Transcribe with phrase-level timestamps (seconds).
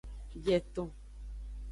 [0.43, 0.89] Bieton.